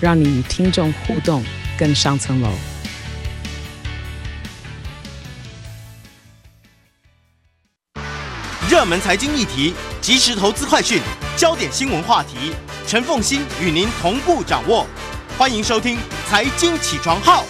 [0.00, 1.44] 让你与听众互动
[1.78, 2.50] 更上层楼。
[8.70, 11.00] 热门财经议题、即时投资快讯、
[11.36, 12.52] 焦点新闻话题，
[12.86, 14.86] 陈凤欣与您同步掌握。
[15.36, 15.96] 欢迎收听
[16.28, 17.42] 《财经起床号》。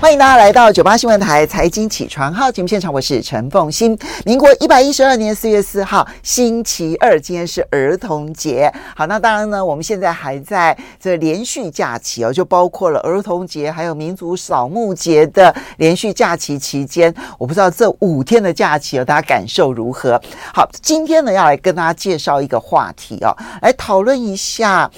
[0.00, 3.98] 欢迎大家来到九八新闻台财经起床号节目现场，我是陈凤欣。
[4.24, 8.72] 民国一百一十二年四月四号，星期二，今天是儿童节。
[8.94, 20.18] 好，那当然呢，我们现在还在这连续假期哦，就包括了儿童节，还有民族扫墓节的连续假期期间，我不知道这五天的假期哦，大家感受如何？
[20.54, 24.88] 好，今天呢，要来跟大家介绍一个话题哦，来讨论一下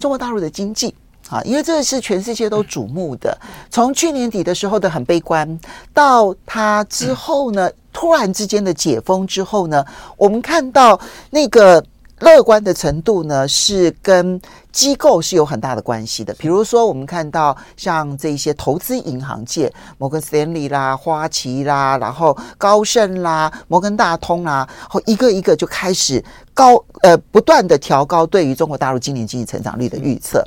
[0.00, 0.92] 中国大陆的经济。
[1.28, 3.36] 啊，因为这是全世界都瞩目的。
[3.70, 5.58] 从去年底的时候的很悲观，
[5.92, 9.84] 到它之后呢，突然之间的解封之后呢，
[10.16, 10.98] 我们看到
[11.30, 11.84] 那个
[12.20, 14.40] 乐观的程度呢，是跟
[14.72, 16.32] 机构是有很大的关系的。
[16.34, 30.44] 比如说，我们看到像这些投资银行界，摩根斯丹利啦、花旗啦，然后高盛啦、摩根大通啦，后一个一个就开始高呃不断的调高对于中国大陆今年经济成长率的预测。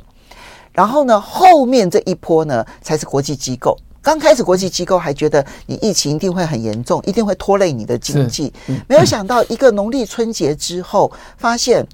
[0.72, 3.78] 然后呢，后面这一波呢，才是国际机构。
[4.00, 8.52] 刚开始国际机构还觉得你疫情一定会很严重，一定会拖累你的经济。
[8.88, 11.86] 没有想到一个农历春节之后，发现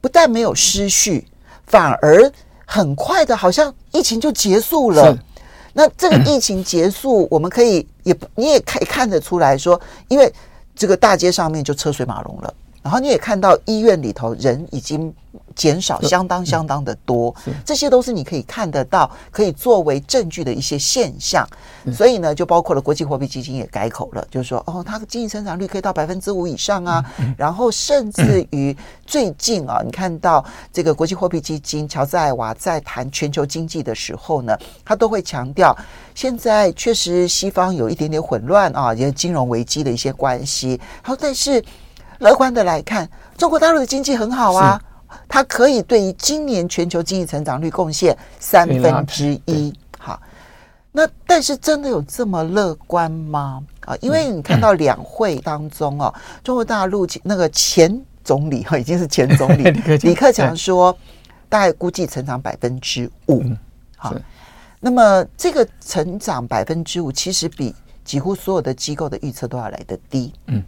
[0.00, 1.26] 不但没有失序，
[1.66, 2.30] 反而
[2.64, 5.18] 很快的，好像疫情就结束了。
[5.72, 10.32] 那这个疫情结束，我们可以也你也可以看得出来说，因为
[10.74, 12.54] 这个大街上面就车水马龙了。
[12.86, 15.12] 然后你也看到医院里头人已经
[15.56, 21.44] 减少相当相当的多，这些都是你可以看得到、可以作为证据的一些现象。
[21.92, 27.04] 所以呢，就包括了国际货币基金也改口了，就是说，哦，它的经济增长率可以到百分之五以上啊。
[27.36, 35.76] 然后甚至于最近啊，你看到这个国际货币基金乔治艾娃在谈全球经济的时候呢，他都会强调，
[36.14, 40.80] 现在确实西方有一点点混乱啊，也金融危机的一些关系。
[41.02, 41.60] 然后但是。
[42.18, 44.80] 乐观的来看，中国大陆的经济很好啊，
[45.28, 49.72] 它可以对于今年全球经济成长率贡献三分之一。
[49.98, 50.20] 好，
[50.92, 53.62] 那但是真的有这么乐观吗？
[53.80, 56.12] 啊，因为你看到两会当中哦，
[56.42, 59.64] 中国大陆那个前总理哈，已经是前总理
[60.02, 60.96] 李克强说，
[61.48, 63.44] 大概估计成长百分之五。
[63.96, 64.14] 好，
[64.80, 70.32] 那么这个成长百分之五，其实比几乎所有的机构的预测都要来得低。
[70.46, 70.62] 嗯。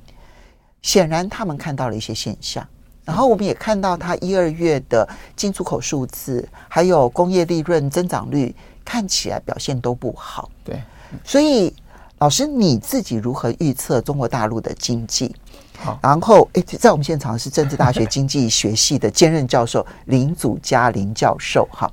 [0.82, 2.66] 显然，他们看到了一些现象，
[3.04, 5.06] 然后我们也看到他一二月的
[5.36, 10.50] 进出口数字，还有工业利润增长率看起来表现都不好。
[10.64, 10.82] 对，
[11.24, 11.74] 所以
[12.18, 15.34] 老师你自己如何预测中国大陆的经济？
[15.78, 21.90] 好，然后诶，在我们现场是政治大学经济学系的兼任教授林祖嘉林教授，哈。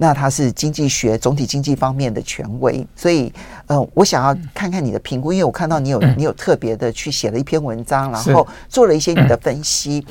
[0.00, 3.32] 那他是经济学总体经济方面的权威，所以，
[3.66, 10.06] 呃，我想要看看你的评估，因为我看到你有你有特别的去写了一篇文章，然后做了一些你的分析。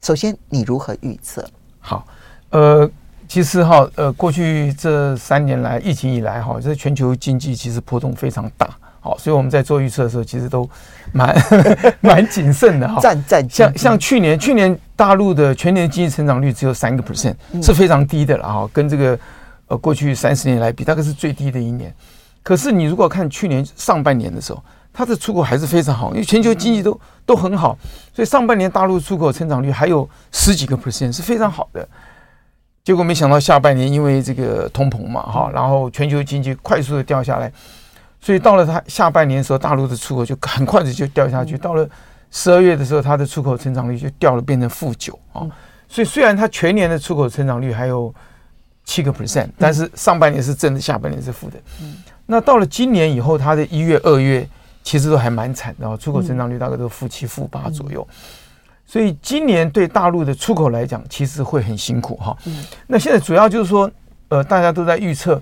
[0.00, 1.44] 首先，你如何预测？
[1.80, 2.06] 好，
[2.50, 2.88] 呃，
[3.26, 8.70] 其实哈，呃，过去这三年来，疫情以来哈，这全球经济其实波动非常大。
[9.00, 10.70] 好，所以我们在做预测的时候，其实都
[11.12, 11.36] 蛮
[12.00, 13.00] 蛮谨慎的哈。
[13.00, 18.70] 战战像像去年，去年大陆的全年经济成长率只有三个 percent，是非常低的了哈。
[18.72, 19.18] 跟这个
[19.66, 21.94] 呃过去三十年来比，大概是最低的一年。
[22.42, 24.62] 可是你如果看去年上半年的时候，
[24.92, 27.76] 它的出口还是非常好，因为全球经济都都很好，
[28.14, 31.88] 所以上半年大陆出口成长率还有十几个 percent，是非常好的。
[32.84, 37.50] 结果没想到下半年因为这个通膨嘛哈，然后全球经济快速的掉下来。
[38.20, 41.58] 所以到了它下半年的时候，大陆的出口就很快的就掉下去。
[41.58, 41.88] 到了
[42.36, 45.46] 十二月的时候，它的出口成长率就掉了，变成负九啊。
[45.88, 48.12] 所以虽然它全年的出口成长率还有
[48.84, 51.56] 七个 percent，但是上半年是正的，下半年是负的。
[51.80, 51.94] 嗯
[52.26, 54.44] 那到了今年以后，它的一月、二月
[54.82, 58.04] 其实都还蛮惨的，出口成长率大概都负七、负八左右。
[58.84, 62.36] 所以今年对大陆的出口来讲，其实会很辛苦哈。
[62.46, 63.88] 嗯那现在主要就是说，
[64.28, 65.40] 呃，大家都在预测。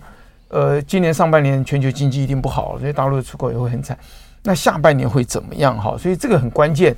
[0.48, 3.96] 呃，今年上半年全球经济一定不好，所以大陆的出口也会很惨。
[4.42, 5.78] 那下半年会怎么样？
[5.80, 6.94] 哈，所以这个很关键。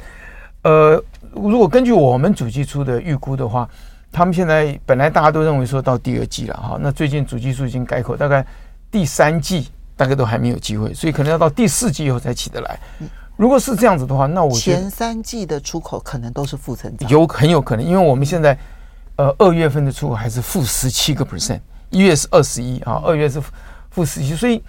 [0.63, 1.03] 呃，
[1.33, 3.69] 如果根据我们主计处的预估的话，
[4.11, 8.47] 他们现在本来大家都认为说到第二季了哈，那最近主计处已经改口，大概
[8.91, 12.79] 第三季大概都还没有机会，所以可能要到第四季以后才起得来。
[13.37, 18.57] 如果是这样子的话，那我前三季的出口可能都是负增长，有很有可能，因为我们现在
[19.17, 21.61] 呃二月份的出口还是负十七个 percent，
[21.91, 23.43] 一月是二十一啊，二月是
[23.91, 24.63] 负十七，所以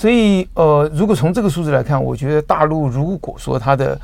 [0.00, 4.00] 所以呃，如果从这个数字来看，我觉得大陆如果说它的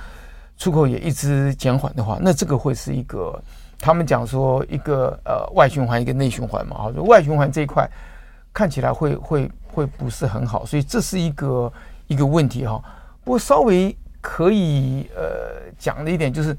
[0.59, 3.43] 出口也一直减缓的话，那这个会是一个。
[3.79, 7.89] 他们讲说一个呃外循环一个内循环嘛，哈，就外循环这一块
[8.53, 11.73] 看起来会会 会不是很好，所以这是一个
[12.09, 12.83] 一个问题哈。
[13.23, 16.57] 不过稍微可以呃讲的一点就是，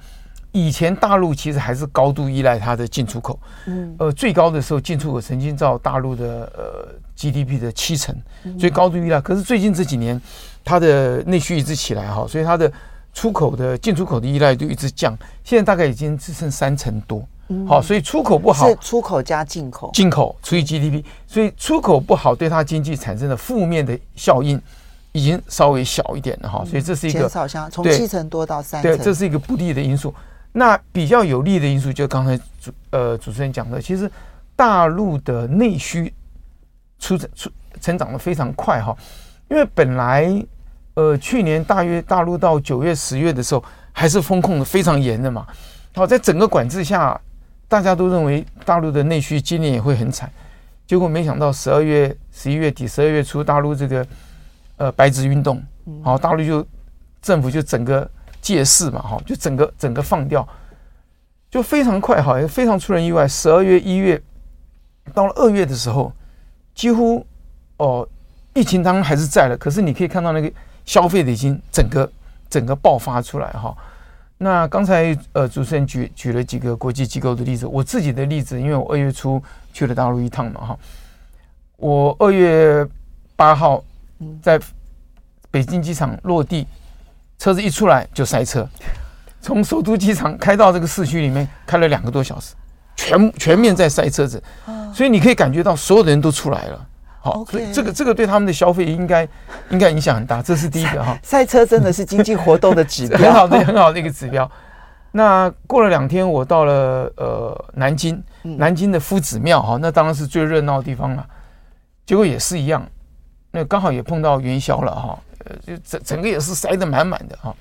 [0.52, 8.16] 以前大陆其实还是高度依赖它的进出口，嗯，呃最高的时候进出口曾经占大陆的呃 GDP 的七成，
[8.60, 9.20] 所以高度依赖。
[9.20, 10.22] 可是最近这几年
[10.64, 12.72] 它的内需一直起来哈，所以它的。
[13.14, 17.28] 出口的进出口的依赖度一直降，现在大概已经只剩三成多。
[17.68, 24.62] 好，所以出口不好，是出口加进口，进口除以 GDP，所以出口不好对它经济产生的负面的效应
[25.14, 26.64] 已经稍微小一点了哈。
[26.64, 30.14] 所以这是一个减少像从七成多到三成，对，这是一个不利的因素。
[30.52, 34.08] 那比较有利的因素，就刚才主呃主持人讲的，其实
[34.56, 36.14] 大陆的内需
[37.00, 37.50] 出出
[37.82, 38.96] 成长的非常快哈，
[39.50, 40.46] 因为本来。
[40.98, 45.46] 呃，去年大约大陆到九月、十月的时候，还是风控的非常严的嘛。
[45.94, 47.22] 好，在整个管制下，
[47.68, 50.28] 大家都认为大陆的内需今年也会很惨。
[50.88, 54.08] 结果没想到十二月、十一月底、十二月初，大陆这个
[54.78, 55.62] 呃白纸运动，
[56.04, 56.66] 好，大陆就
[57.22, 58.10] 政府就整个
[58.42, 60.50] 借势嘛，哈，就整个整个放掉，
[61.52, 63.28] 就非常快，哈，也非常出人意外。
[63.28, 64.20] 十二月、一月
[65.14, 66.12] 到了二月的时候，
[66.78, 67.26] 几乎
[67.76, 68.08] 哦，
[68.54, 70.50] 疫情当然还是在了，可是你可以看到那个。
[70.88, 72.10] 消费的已经整个
[72.50, 73.76] 整个爆发出来哈，
[74.38, 79.44] 那刚才呃主持人举举了几个国际机构的例子，我自己的例子，因为我二月初
[79.74, 80.80] 去了大陆一趟嘛哈，
[81.76, 82.88] 我二月
[83.36, 83.84] 八号
[84.42, 84.58] 在
[85.52, 86.66] 北京机场落地，
[87.38, 88.66] 车子一出来就塞车，
[89.42, 92.56] 从首都机场开到这个市区里面开了两个多小时，
[92.98, 94.44] 全全面在塞车子，
[94.94, 96.86] 所以你可以感觉到所有的人都出来了。
[97.22, 99.28] 好，所以这个这个对他们的消费应该
[99.70, 101.18] 应该影响很大，这是第一个哈。
[101.24, 104.50] 赛车真的是经济活动的指标， 很好的很好的一个指标。
[105.12, 111.26] 那过了两天，我到了呃南京，南京的夫子庙哈，那当然是最热闹的地方了。
[112.06, 112.86] 结果也是一样，
[113.52, 117.54] 那刚好也碰到元宵了哈，呃，就整整个也是塞得满满的哈。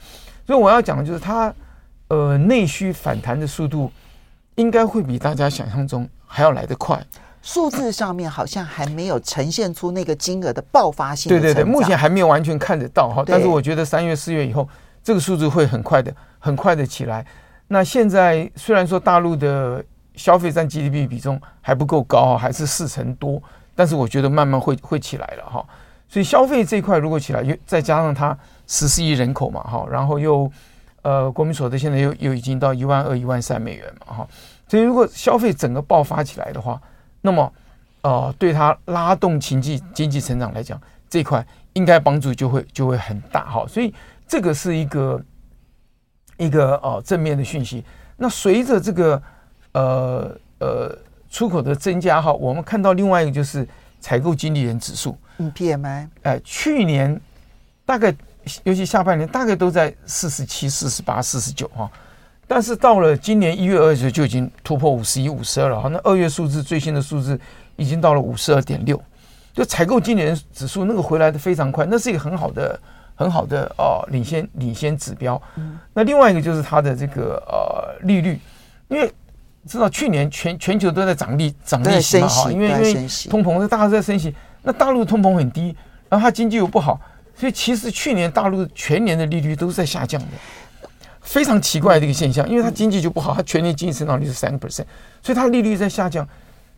[0.46, 1.52] 所以我要讲的就是它
[2.08, 3.90] 呃内需反弹的速度，
[4.56, 7.02] 应该会比大家想象中还要来得快。
[7.40, 11.30] 数字上面好像还没有呈现出那个金额的爆发性。
[11.30, 13.22] 对对对，目前还没有完全看得到哈。
[13.24, 14.68] 但是我觉得三月四月以后，
[15.00, 17.24] 这个数字会很快的、很快的起来。
[17.68, 19.84] 那现在虽然说大陆的
[20.16, 23.40] 消费占 GDP 比重还不够高，还是四成多，
[23.76, 25.64] 但是我觉得慢慢会会起来了哈。
[26.08, 28.36] 所以消费这一块如果起来，又再加上它
[28.66, 30.50] 十四亿人口嘛哈，然后又
[31.06, 34.28] 呃国民所得现在又又已经到一万二、一万三美元嘛哈。
[34.66, 36.80] 所以如果消费整个爆发起来的话，
[37.20, 37.52] 那么，
[38.02, 43.94] 呃，对它拉动经济经济成长来讲，这块应该帮助就会就会很大哈，所以
[44.26, 45.22] 这个是一个
[46.36, 47.84] 一个呃正面的讯息。
[48.16, 49.22] 那随着这个
[49.72, 50.98] 呃呃
[51.30, 53.64] 出口的增加哈，我们看到另外一个就是
[54.00, 57.20] 采购经理人指数，嗯，PMI，哎，去年
[57.84, 58.12] 大概
[58.64, 61.90] 尤其下半年大概都在四十七、四十八、四十九哈。
[62.48, 65.88] 但是到了今年一月、二十就已经突破五十一、五十二了哈。
[65.88, 67.38] 那二月数字最新的数字
[67.74, 69.02] 已经到了五十二点六，
[69.52, 72.78] 就采购经理人指数那个回来的非常快，那是一个很好的、
[73.16, 75.40] 很好的哦领先领先指标。
[75.92, 78.38] 那另外一个就是它的这个呃利率，
[78.86, 79.12] 因为
[79.66, 85.76] 知道去年全全球都在涨利涨利息嘛哈，因为因为通膨，大家都在升息，那大陆通膨很低，
[86.08, 87.00] 然后它经济又不好，
[87.37, 90.28] 所以其实去年大陆全年的利率都是在下降的。
[91.21, 94.85] 非常奇怪的一个现象，因为它经济就不好，它全年经济成长率是三个 percent，
[95.21, 96.26] 所以它利率在下降。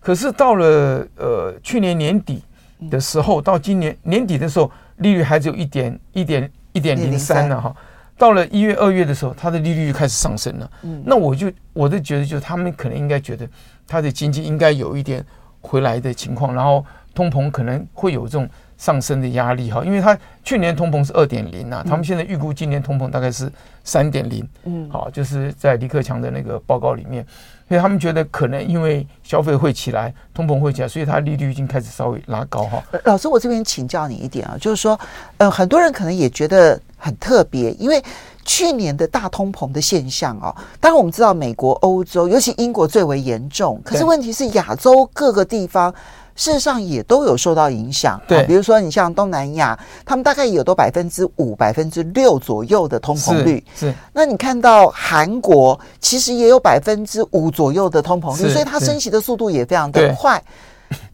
[0.00, 2.43] 可是到了呃去年年底
[2.91, 7.77] 的时候，到今年年底的时候，利率还只有一点一点一点零三了哈。
[8.17, 10.71] 到了一月二月的时候，它的利率就开始上升了。
[11.05, 13.47] 那我就我的觉得，就是他们可能应该觉得
[13.87, 15.23] 它的经济应该有一点
[15.61, 16.83] 回来的情况，然后
[17.15, 23.52] 通膨可能会有这种上升的压力哈，因为它去年通膨是二点零啊，他们现在预估今年通膨大概是
[23.85, 24.49] 三点零。
[24.64, 27.26] 嗯，好，就是在李克强的那个报告里面，
[27.68, 32.82] 所以他们觉得可能因为消费会起来，通膨会起来，所以它利率已经开始稍微拉高哈。
[33.04, 34.99] 老师，我这边请教你一点啊，就是说，
[35.37, 38.02] 呃，很多人可能也觉得很特别，因为。
[38.44, 40.49] 去年的大通膨的现象哦，
[40.80, 43.78] 当然我们知道美国、欧洲，尤其英国最为严重。
[43.85, 45.94] 可是问题是，亚洲各个地方
[46.38, 48.18] 事实上也都有受到影响。
[48.28, 53.62] 对，比如说你像东南亚，他们大概也有都百分之五、百分之六左右的通膨率。
[53.76, 53.92] 是。
[54.12, 60.40] 那你看到韩国，其实也有百分之五左右的通膨率，所以它升息的速度也非常的快。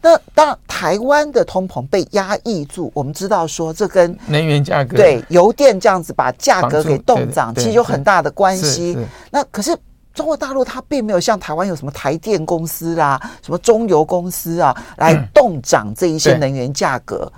[0.01, 8.97] 那当台湾的通膨被压抑住，我们知道说这跟能源价格对油电这样子把价格给冻涨，其实有很大的关系。
[9.31, 9.77] 那可是
[10.15, 17.31] 中国大陆它并没有像台湾有什么台电公司啊、什么中油公司啊来动涨这一些能源价格。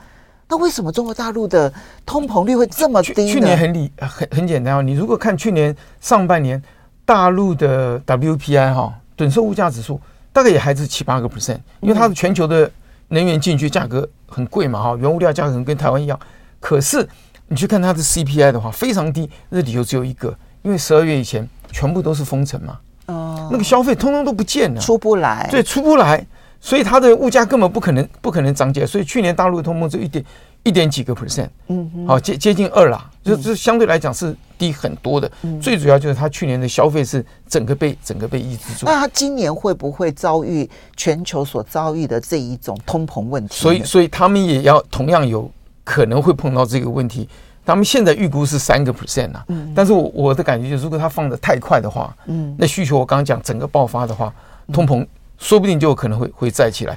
[0.48, 1.72] 那为什么中国大陆的
[2.04, 3.32] 通膨率会这么低呢？
[3.32, 6.62] 去年很理很很简单哦，你如果看去年上半年
[7.04, 10.00] 大陆的 WPI 哈，准售物价指数。
[10.32, 12.70] 大概也还是七八个 percent，因为它的全球的
[13.08, 16.20] 能源进去价格很贵嘛，哈，原物料价格可能跟台湾一样。
[16.60, 17.08] 可是
[17.48, 26.26] 你去看它的 CPI 的话，非常低，那理由只有一个，因为十二月以前全部都是封城嘛，哦，那个消费通通都不见了，出不来，对，出不来，
[26.58, 30.24] 所以它的物价根本不可能不可能涨价，所以去年大陆的通膨就一点。
[30.62, 35.30] 一点几个 percent，嗯，好接接近二啦，就就相对来讲是低很多的。
[35.62, 38.84] 最主要就是它去年的消费是整个被整个被抑制住。
[38.84, 43.54] 那它今年会不会遭遇全球所遭遇的这一种通膨问题？
[43.54, 45.48] 所以所以他们也要同样有
[45.84, 47.28] 可能会碰到这个问题。
[47.66, 49.44] 他们现在预估是三个 percent 啊，
[49.74, 54.32] 但是我我的感觉就是，如果它放的太快的话，嗯，那需求我刚刚讲整个爆发的话，
[54.72, 55.04] 通膨
[55.36, 56.96] 说不定就有可能会会再起来。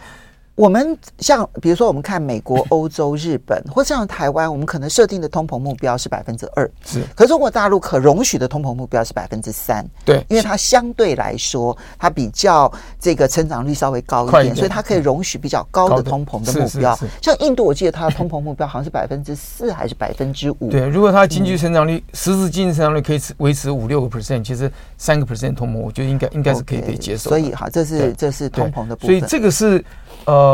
[0.60, 7.01] 我们像比如说，我们看美国、欧洲、日本， 或像台湾，我们可能设定的通膨目标是百分之二，是。
[7.16, 17.00] 可是中国大陆可容许的通膨目标是百分之三，对，因为它相对来说，它比较这个成长率稍微高一点，所以它可以容许比较高的通膨的目标。
[17.22, 20.70] 像印度，我记得它的通膨目标好像是百分之四还是百分之五？
[20.70, 27.30] 对，如果它经济成长率实质经济成长率可以维持五六个 percent，其实三个 percent 通膨，我觉得应该应该是可以被接受。
[27.30, 29.10] 所以哈，这是这是通膨的部分。
[29.10, 29.82] 所以这个是
[30.25, 30.49] 呃。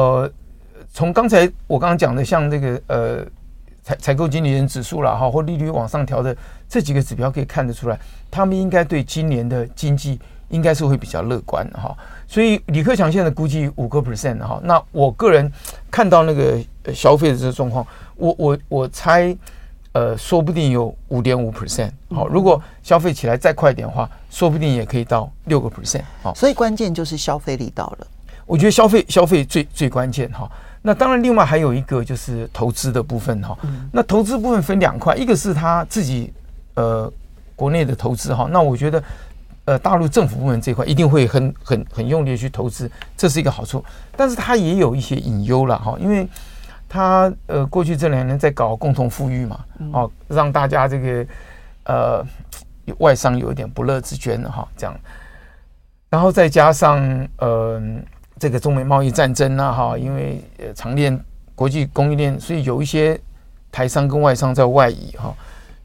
[0.94, 3.26] 从刚才我刚刚讲的，像这个呃
[3.84, 6.36] 采采购经理人指数了哈，或利率往上调的
[6.70, 8.00] 这几个指标可以看得出来，
[8.32, 11.96] 他们应该对今年的经济应该是会比较乐观哈。
[12.28, 15.52] 所以李克强现在估计五个 percent 哈，那我个人
[15.92, 16.58] 看到那个
[16.94, 17.86] 消费的这个状况，
[18.16, 19.36] 我我我猜
[19.92, 26.34] 呃说不定有五点五 percent 好，如果消费起来再快一点的话，说不定也可以到六个 percent 好。
[26.34, 28.08] 所以关键就是消费力到了，
[28.46, 30.50] 我觉得消费消费最最关键哈。
[30.82, 33.58] 那当然，另外还有一个就是投资的部分哈。
[33.92, 36.32] 那投资部分分两块，一个是他自己
[36.76, 37.12] 呃
[37.56, 38.48] 国内的投资哈。
[38.52, 39.04] 那我觉得
[39.66, 42.88] 呃大陆政府部门这块一定会很很很用力的去投资，
[43.18, 43.84] 这是一个好处。
[44.16, 46.28] 但是它也有一些隐忧了哈，因为
[46.88, 51.26] 它呃过去这两年在搞共同富裕嘛，哦让大家这个
[51.86, 52.26] 呃
[53.00, 54.96] 外商有一点不乐之捐哈这样，
[56.12, 57.82] 然后再加上呃。
[58.38, 61.18] 这个中美贸易战争呐，哈，因为呃长链
[61.56, 63.20] 国际供应链，所以有一些
[63.72, 65.34] 台商跟外商在外移哈，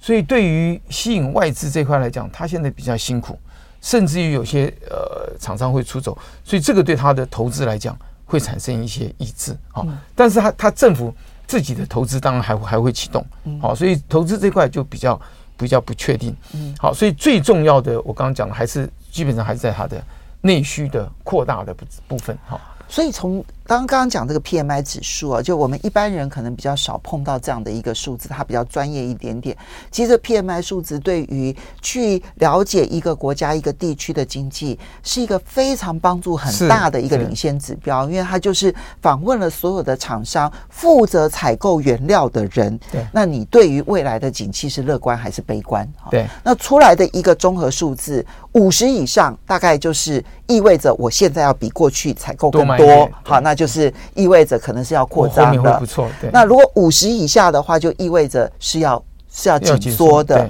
[0.01, 3.39] 所以对于吸引外资这块来讲，他现在比较辛苦，
[3.81, 9.87] 甚至于有些呃厂商会出走，所以这个对他的投资来讲会产生一些抑制哈。
[10.17, 11.15] 但是他他政府
[11.47, 13.25] 自己的投资当然还还会启动，
[13.61, 15.21] 好，所以投资这块就比较
[15.57, 20.03] 比较不确定，嗯，好，所以最重要的我刚刚讲的还是基本上还是在他的。
[20.41, 29.57] 内需的扩大的部部分，哈，所以从刚刚刚讲这个 PMI 指数啊，就我们一般人可能比较少碰到这样的一个数字，它比较专业一点点。
[29.93, 42.77] 其实 PMI 数字对于去了解一个国家、一个地区的经济，是一个非常帮助很大的一个领先指标，因为它就是访问了所有的厂商负责采购原料的人。
[42.91, 45.89] 对，那你对于未来的景气是乐观还是悲观？
[46.11, 52.80] 对，那出来的一个综合数字五十以上，大概就是意味着我现在要比过去采购更多。
[53.23, 53.55] 好，那。
[53.61, 56.09] 就是意味着可能是要扩张的，不错。
[56.19, 60.49] 对，那如果五十以下的话，就意味着是要是要紧缩的。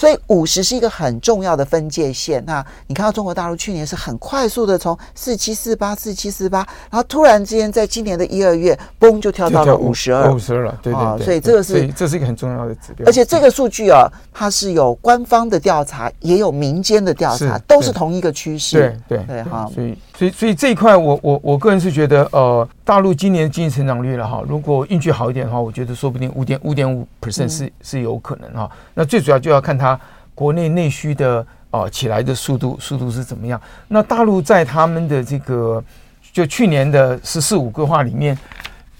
[0.00, 2.42] 所以五十是一个很重要的分界线。
[2.46, 10.78] 那你看到中国大陆去年是很快速的从四七四八四七四八，然后突然之间在今年的一二月，嘣就跳到了五十二，五十二了。
[10.80, 13.04] 对对所以这个是这是一个很重要的指标。
[13.06, 18.96] 而且这个数据啊，它是有官方的调查，也有民间的调查，都是同一个趋势。
[19.06, 19.70] 对对对，哈。
[19.74, 28.70] 所以所以所以这一块，我我我个人是觉得，呃，大陆今年经济成长率了哈，如果运气好一点的话，我觉得说不定五点五点五 percent 是是有可能哈。
[28.94, 29.89] 那最主要就要看它
[30.34, 33.60] 国内内需的啊起来的速度速度是怎么样。
[33.88, 35.82] 那大陆在他们的这个
[36.32, 38.36] 就去年的“十四五”规划里面，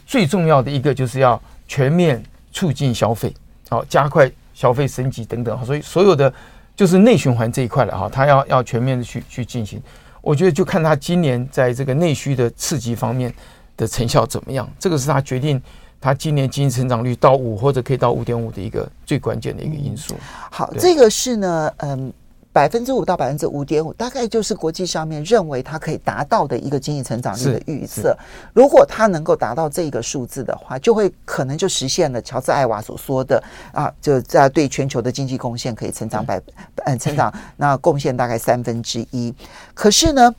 [0.06, 3.35] 最重要的一个就是要全面促进消费，
[3.68, 5.64] 好加快消费升级等等。
[5.64, 6.32] 所以所有的
[6.76, 9.82] 就是内循环这一块了哈，它要要全面的去去进行。
[10.20, 13.32] 我觉得就看他今年在这个内需的刺激方面
[13.76, 15.61] 的成效怎么样，这个是他决定
[16.00, 20.14] 他今年经济成长率到五或者可以到五点五的一个最关键的一个因素。
[20.50, 22.12] 好，这个是呢，嗯。
[22.52, 28.12] 百分之五到百分之五点五，大概就是国际上面认为它可以达到的一个经济成长率的预测。
[28.52, 33.40] 如果它能够达到这个数字的话，就会可能就实现了乔治艾娃所说的
[33.73, 36.42] 啊，就在对全球的经济贡献可以成长百
[36.78, 39.33] 嗯成长那贡献大概三分之一。
[39.73, 40.35] 可是呢，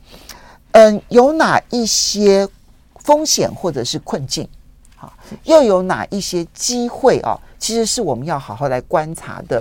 [0.72, 2.46] 嗯，有哪一些
[2.96, 4.46] 风险或者是困境？
[5.02, 7.36] 好，又有哪一些机会啊？
[7.58, 9.60] 其实是我们要好好来观察的，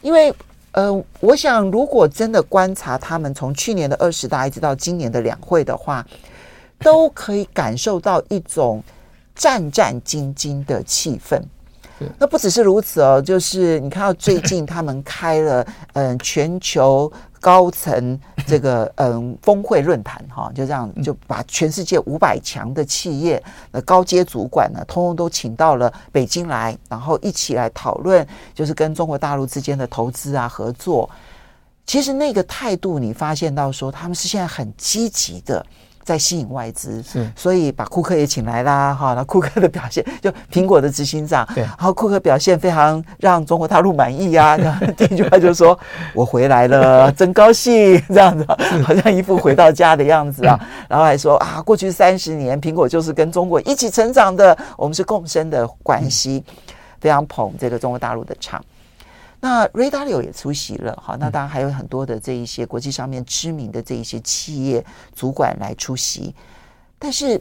[0.00, 0.34] 因为。
[0.72, 6.06] 呃，我想，如果真的观察他们从去年的二十大一直到今年的两会的话，
[6.78, 8.80] 都可以感受到一种
[9.34, 11.40] 战战兢兢的气氛。
[12.18, 23.42] 那不只是如此哦，就是你看到最近他们开了嗯全球高层这个 嗯峰会论坛哈，就这样就把全世界五百强的企业
[23.72, 31.08] 的高阶主管呢，通通都请到了北京来，然后一起来讨论，就是跟中国大陆之间的投资啊合作。
[31.86, 35.64] 其实那个态度，你发现到说他们是现在很积极的。
[36.08, 44.56] 在吸引外资，是，所以把库克也请来啦，哈，那库克的表现， 就苹果的执行长，对，然后库克表现非常让中国大陆满意啊，
[44.96, 45.78] 第一句话就是说，
[46.14, 48.46] 我回来了， 真高兴，这样子，
[48.82, 56.42] 好像一副回到家的样子啊，然后还说啊，过去三十年，苹果就是跟中国一起成长的，我们是共生的关系，
[57.02, 58.64] 非常捧这个中国大陆的场。
[59.40, 66.34] 那 Ray Dalio 也出席了，好，那当然还有很多的这一些国际上面知名的这一些企业主管来出席，
[66.98, 67.40] 但是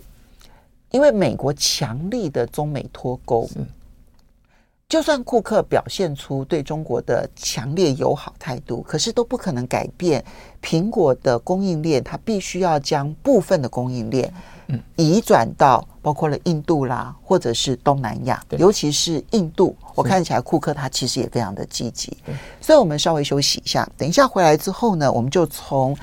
[0.92, 3.50] 因为美国强力的中美脱钩，
[4.88, 10.24] 就算库克表现出对中国的强烈友好态度，可是都不可能改变
[10.62, 14.32] 苹果的供应链，它必须要将部分的供应链。
[14.96, 22.15] 移转到包括了印度啦，或者是东南亚，尤其是印度，我看起来库克他其实也非常的积极。
[22.60, 25.98] 所以，我们稍微休息一下，等一下回来之后呢，我们就从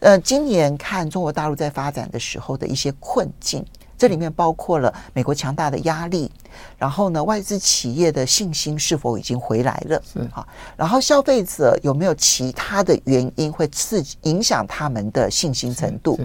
[0.00, 3.64] 呃今年看中国大陆在发展的时候的一些困境，
[3.96, 6.30] 这里面包括了美国强大的压力，
[6.78, 10.02] 然后呢，外资企业的信心是否已经回来了？
[10.10, 16.20] 是啊，然后消费者有没有其他的原因会刺激影响他们的信心程度？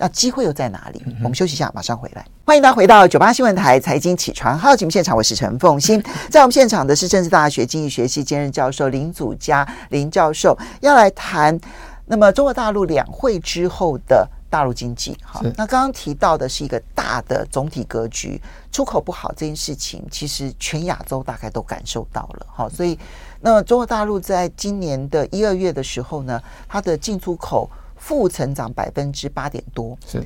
[0.00, 1.04] 那机会又在哪里？
[1.18, 2.24] 我们休息一下，马上回来。
[2.46, 6.00] 欢迎大家回到九八新闻台财经起床号节目现场，我是陈凤欣。
[6.30, 11.58] 在我们现场的是政治大学经济学系兼任教授林祖嘉林教授，要来谈
[12.06, 15.18] 那么中国大陆两会之后的大陆经济。
[15.20, 22.46] 好，那刚刚提到的是一个大的总体格局，出口不好这件事情，其实全亚洲大概都感受到了。
[22.48, 22.96] 好，所以
[23.40, 27.68] 那么中国大陆在今年的一二月的时候呢，它的进出口。
[28.08, 30.16] 负成长百分之八点多，是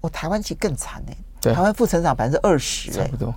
[0.00, 1.54] 我、哦、台湾其实更惨呢、欸。
[1.54, 3.32] 台湾负成长百分之二十，差不多。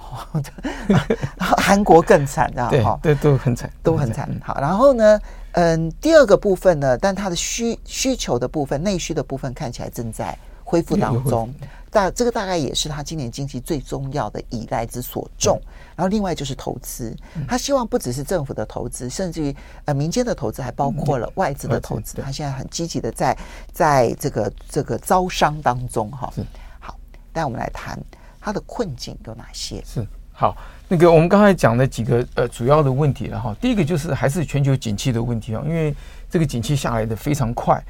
[1.58, 4.28] 韩国更惨，的哈，对，都很惨，都很惨。
[4.42, 5.20] 好，然后呢，
[5.52, 11.54] 嗯，第二个部分呢，但它的需需求的部分，内需的部分看起来正在恢复当中。
[11.92, 15.60] 大这个大概也是他今年经济最重要的依赖之所重。
[15.96, 17.16] 然后另外就是投资，
[17.48, 22.22] 他希望不只是政府的投资，甚至于呃民间的投资，还包括了外资的投资。
[22.22, 23.38] 他现在很积极的在
[23.74, 26.32] 在这个这个招商当中哈。
[26.80, 26.98] 好，
[27.34, 28.00] 带我们来谈
[28.40, 29.84] 他的困境有哪些？
[29.86, 30.56] 是好，
[30.88, 33.54] 那个我们刚才讲的几个呃主要的问题了哈。
[33.60, 35.94] 第一个就是还是全球景气的问题啊，因为
[36.30, 37.84] 这个景气下来的非常快。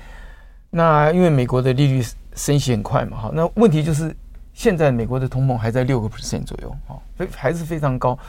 [0.72, 2.04] 那因为美国的利率
[2.40, 4.16] 升息很快嘛哈，那问题就是。
[4.52, 8.20] 现在美国的通膨还在六个 percent 左右，哈，非还是非常高，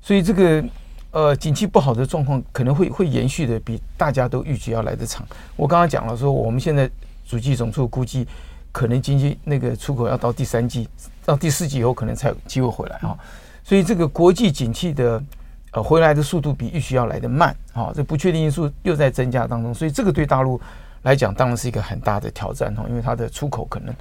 [0.00, 0.64] 所以这个
[1.12, 5.24] 呃，景气不好的状况可能会会延续的比大家都预计要来得长。
[5.54, 6.90] 我刚刚讲了说，我们现在
[7.24, 8.26] 主计总处估计，
[8.72, 10.88] 可能经济那个出口要到第三季，
[11.24, 13.16] 到第四季以后可能才有机会回来哈。
[13.62, 15.22] 所以这个国际景气的
[15.70, 20.60] 呃回来的速度比预期要来得慢，好，这不确定因素又在增加当中，所以这个对大陆
[21.06, 23.94] 来讲当然是一个很大的挑战哈，因为它的出口可能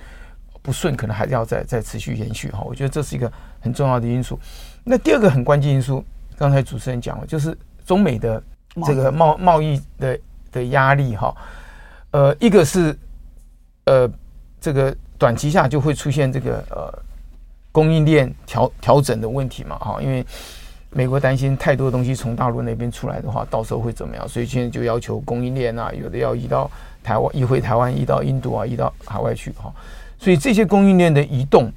[0.63, 2.61] 不顺，可能还是要再再持续延续哈。
[2.65, 4.39] 我觉得这是一个很重要的因素。
[4.83, 6.03] 那第二个很关键因素，
[6.35, 8.41] 刚才主持人讲了，就是中美的
[8.87, 10.19] 这个贸贸易的
[10.51, 11.31] 的压力哈。
[12.09, 12.97] 呃，一个是
[13.85, 14.09] 呃
[14.59, 16.91] 这个短期下就会出现这个呃
[17.71, 20.25] 供应链调调整的问题嘛哈，因为
[20.95, 24.25] 美国担心太多东西从大陆那边出来的话，到时候会怎么样？
[24.25, 26.71] 所以现在就要求供应链啊，有的要移到
[27.03, 29.69] 台湾，移回台湾，移到印度啊，移到海外去哈。
[30.17, 31.69] 所以这些供应链的移动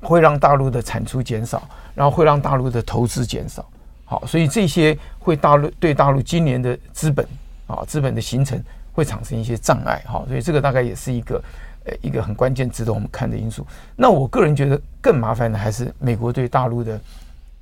[0.00, 1.62] 会让大陆的产出减少。
[1.92, 3.68] 然后会让大陆的投资减少，
[4.04, 7.26] 好，所以这些会大陆对大陆今年的资本
[7.66, 11.42] 啊，资本的形成会产生一些障碍，哈，所以这个大概也是一个
[11.84, 13.66] 呃一个很关键值得我们看的因素。
[13.96, 16.98] 那我个人觉得更麻烦的还是美国对大陆的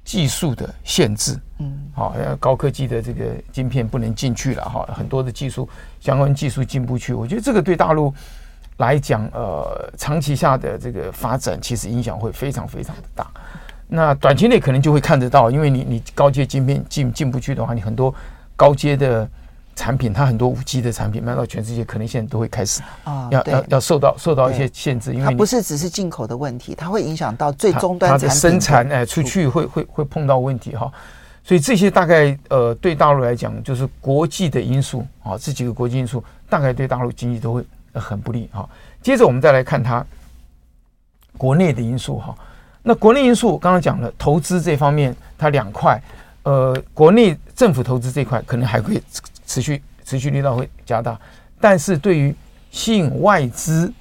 [0.09, 5.69] 技术的限制，嗯，好，高科技的这个晶片不能进去了，哈，很多的技术
[6.01, 8.11] 相关技术进不去，我觉得这个对大陆
[8.79, 13.31] 来讲，呃，长期下的这个发展其实影响会非常非常的大。
[13.87, 18.15] 那短期内可能就会看得到，因为你你高阶晶片进进不去的话，你很多
[18.57, 19.29] 高阶的
[19.79, 30.91] 产品，它很多五 G 的产品卖到全世界，可能现在都会开始啊，要要要受到受到一些限制，因为它不是只是进口的问题，它会影响到最终端它的生产哎出去会会会碰到问题哈，
[31.45, 37.65] 所以这些大概呃对大陆来讲就是国际的因素啊，这几个国际因素大概对大陆经济都会
[37.95, 38.69] 很不利哈。
[39.01, 40.05] 接着我们再来看它
[41.37, 42.35] 国内的因素哈。
[42.83, 46.01] 那国内因素刚刚讲了，投资这方面它两块，
[46.43, 49.03] 呃，国内政府投资这块可能还会
[49.49, 51.19] 持续持续力道会加大，
[51.61, 52.33] 但是对于
[52.71, 53.93] 吸引外资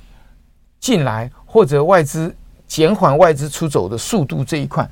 [0.80, 2.36] 进来或者外资
[2.68, 4.88] 减缓外资出走的速度这一块，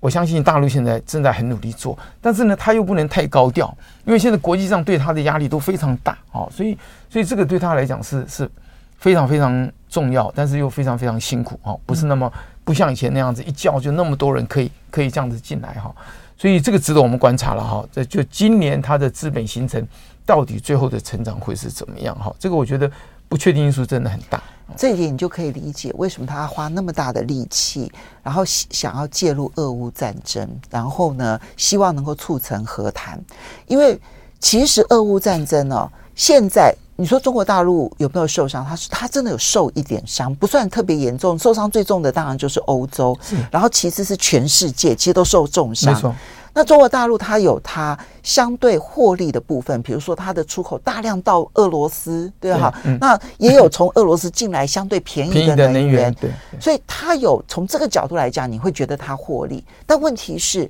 [0.00, 6.78] 我相信大陆现在正在很努力做，但是呢，他又不能太高调，因为现在国际上对他的压力都非常大啊，所以
[7.10, 8.50] 所以这个对他来讲是是
[8.96, 12.32] 非常非常重要，但是又非常非常辛苦啊，不是那么。
[12.64, 15.90] 不像以前那样子，一叫就那么多人可以可以这样子进来哈，
[16.38, 17.84] 所以这个值得我们观察了哈。
[17.92, 19.86] 这就今年它的资本形成
[20.24, 22.34] 到底最后的成长会是怎么样哈？
[22.38, 22.90] 这个我觉得
[23.28, 24.42] 不确定因素真的很大。
[24.76, 33.20] 这一点你就可以理解为什么他花那么大的力气，然后想要介入俄乌战争，然后呢，希望能够促成和谈，
[33.66, 33.98] 因为
[34.38, 36.74] 其实俄乌战争呢、现在。
[37.00, 38.66] 你说中国大陆有没有受伤？
[38.66, 41.38] 他是他真的有受一点伤，不算特别严重。
[41.38, 46.12] 受伤最重的当然就是欧洲，是然后其次是全世界，其实都受重伤。
[46.52, 52.74] 那中国大陆它有它相对获利的部分，比如说它的出口大量到俄罗斯，对哈。
[52.82, 56.28] 嗯、那也有从俄罗斯进来相对便宜的能源，对。
[56.58, 59.64] 所以它有从这个角度来讲，你会觉得它获利。
[59.86, 60.68] 但问题是。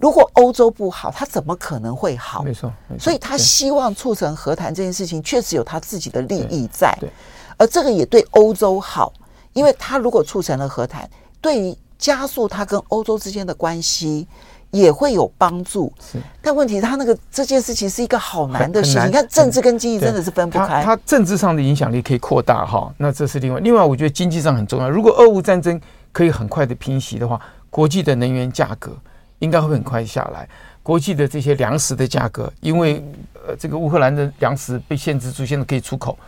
[0.00, 2.42] 如果欧洲不好，他怎么可能会好？
[2.42, 6.96] 没错，所以他希望促成和谈这件事情，确实有他自己的利益在。
[6.98, 7.10] 对，
[7.58, 9.12] 而这个也对欧洲好，
[9.52, 11.06] 因为他如果促成了和谈，
[11.38, 14.26] 对于加速他跟欧洲之间的关系
[14.70, 15.92] 也会有帮助。
[16.00, 19.06] 是，但问题是他那个这件事情是一个好难的事情。
[19.06, 20.82] 你看，政治跟经济真的是分不开。
[20.82, 23.60] 他政治上的影响力可以扩大哈，那这是另外。
[23.60, 24.88] 另外，我觉得经济上很重要。
[24.88, 25.78] 如果俄乌战争
[26.10, 28.96] 可以很快的平息的话，国际的能源价格。
[29.40, 30.48] 应该会很快下来。
[30.82, 33.04] 国际的这些粮食的价格，因为
[33.46, 36.18] 呃，这个乌克兰的粮食被限制住，现在可以出口，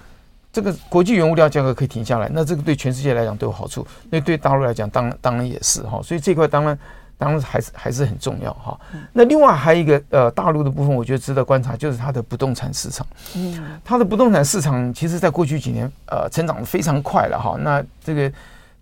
[0.53, 3.85] 这个国际原物料价格可以停下来，那这个对全世界来讲都有好处。
[4.11, 6.01] 那对大陆来讲，当然当然也是哈。
[6.03, 6.79] 所以这块当然
[7.17, 8.79] 当然还是还是很重要哈。
[9.13, 13.07] 那另外还有一个呃，大陆的部分，我觉得值得观察，就是它的不动产市场。
[13.35, 17.57] 嗯，它的不动产市场其实在过去几年呃，成长得非常快了哈。
[17.59, 18.33] 那这个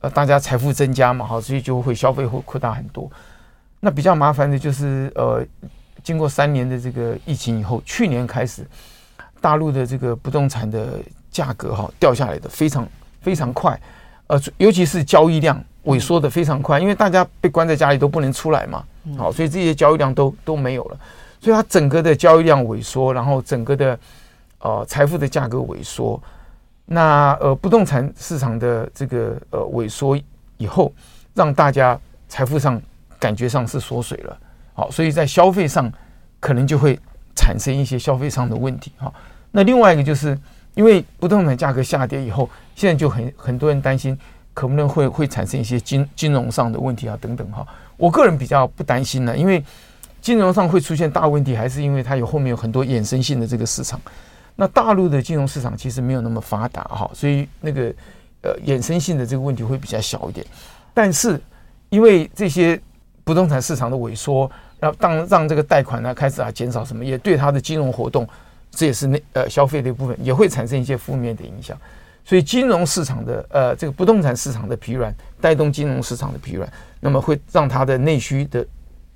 [0.00, 3.08] 呃，大家财富增加嘛哈，所以就会消费会扩大很多。
[3.82, 5.42] 那比较麻烦的就是，呃，
[6.02, 8.62] 经过三年的这个疫情以后，去年开始，
[9.40, 10.98] 大陆的这个不动产的
[11.30, 12.86] 价格哈掉下来的非常
[13.22, 13.80] 非常快，
[14.26, 18.84] 呃，尤其是交易量萎缩的非常快，因为大家被关在家里都不能出来嘛，
[19.16, 21.00] 好，所以这些交易量都都没有了，
[21.40, 23.98] 所以它整个的交易量萎缩，然后整个的
[24.58, 26.22] 呃财富的价格萎缩，
[26.84, 30.18] 那呃不动产市场的这个呃萎缩
[30.58, 30.92] 以后，
[31.32, 32.78] 让大家财富上。
[33.20, 34.36] 感觉上是缩水了，
[34.74, 35.92] 好，所以在消费上
[36.40, 36.98] 可能就会
[37.36, 39.12] 产生一些消费上的问题，哈。
[39.52, 40.36] 那另外一个就是
[40.74, 44.18] 因为不动产价格下跌以后，现在就很很多人担心
[44.54, 47.66] 可不能会会产生一些金金融上的问题啊等等，哈。
[47.96, 49.62] 我个人比较不担心呢，因为
[50.22, 54.00] 金融上会出现大问题，还是因为它有后面有很多衍生性的这个市场。
[54.56, 57.92] 那大陆的金融市场其实没有那么发达，哈，所以那个
[58.42, 60.46] 呃衍生性的这个问题会比较小一点。
[60.94, 61.40] 但是
[61.88, 62.80] 因为这些
[63.30, 68.28] 不动产市场的萎缩，然后当让这个贷款呢开始啊减少什么，也对它的金融活动，
[68.72, 71.78] 这也是那呃消费的一部分，也会产生一些负面的影响。
[72.24, 78.66] 所以金融市场的呃这个不动产市场的疲软，带动金融市场的疲软，那么会让它的内需的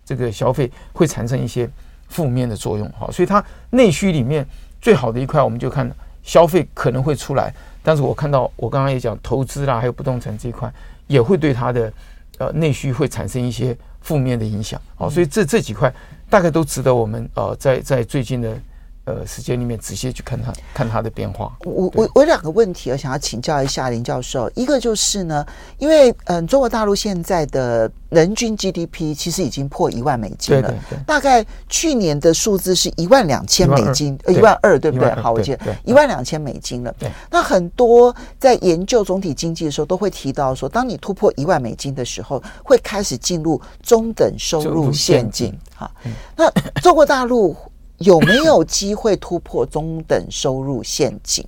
[0.05, 1.69] 这个消费会产生一些
[2.09, 2.89] 负面的作用。
[2.97, 4.47] 好，所以它内需里面
[4.81, 5.91] 最好的一块，我们就看
[6.23, 10.73] 消费可能会出来，但是我看到我刚刚也讲投资啦，还有不动产这一块
[11.09, 11.93] 也会对它的
[12.39, 13.77] 呃内需会产生一些。
[14.05, 15.93] 负面的影响，好，所以这这几块
[16.31, 18.57] 大概都值得我们呃，在在最近的
[19.05, 21.57] 呃时间里面仔细去看它，看它的变化。
[21.65, 24.51] 我我我有两个问题，我想要请教一下林教授。
[24.55, 25.45] 一个就是呢，
[25.79, 35.11] 因为嗯、呃，中国大陆现在的人均 GDP 其实已经破一万美金了，对对对，大概去年的数字是一万两千美金，呃，一万二，对不对？
[35.17, 36.95] 好，我记得一万两千美金了。
[36.99, 45.53] 对，那很多在研究总体经济的时候，都会提到说，当你突破一万美金的时候，会开始进入中等收入陷阱。
[45.75, 45.91] 好，
[46.37, 47.55] 那中国大陆。
[47.99, 51.47] 有没有机会突破中等收入陷阱？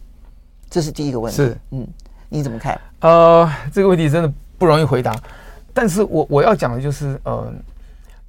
[0.71, 1.37] 这是第一个问题。
[1.37, 1.87] 是，嗯，
[2.29, 2.81] 你怎么看？
[3.01, 5.15] 呃，这个问题真的不容易回答。
[5.73, 7.53] 但是我我要讲的就是，呃，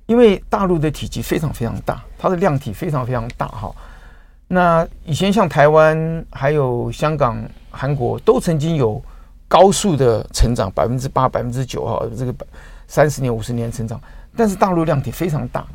[0.06, 3.74] 因为大陆的体积非常非常大，它的量体非常非常大哈。
[4.48, 9.02] 那以前像台湾、还有香港、韩国都曾经有
[9.48, 12.34] 高速的成长，百分之八、百分之九哈，这个
[12.88, 14.00] 三十年、五十年成长。
[14.36, 15.66] 但是大陆量体非常大。